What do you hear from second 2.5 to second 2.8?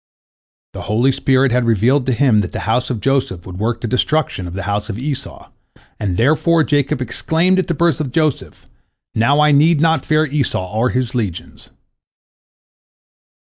the